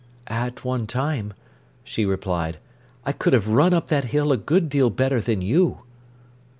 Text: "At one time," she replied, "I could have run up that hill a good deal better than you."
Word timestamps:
"At 0.33 0.65
one 0.65 0.87
time," 0.87 1.35
she 1.83 2.05
replied, 2.05 2.57
"I 3.05 3.11
could 3.11 3.33
have 3.33 3.47
run 3.49 3.71
up 3.71 3.85
that 3.89 4.05
hill 4.05 4.31
a 4.31 4.37
good 4.37 4.67
deal 4.67 4.89
better 4.89 5.21
than 5.21 5.43
you." 5.43 5.81